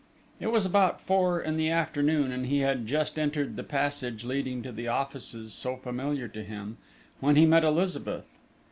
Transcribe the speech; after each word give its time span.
It 0.39 0.47
was 0.47 0.65
about 0.65 0.99
four 0.99 1.39
in 1.39 1.57
the 1.57 1.69
afternoon, 1.69 2.31
and 2.31 2.47
he 2.47 2.61
had 2.61 2.87
just 2.87 3.19
entered 3.19 3.55
the 3.55 3.61
passage 3.63 4.23
leading 4.23 4.63
to 4.63 4.71
the 4.71 4.87
offices 4.87 5.53
so 5.53 5.75
familiar 5.77 6.27
to 6.29 6.43
him, 6.43 6.77
when 7.19 7.35
he 7.35 7.45
met 7.45 7.63
Elizabeth. 7.63 8.25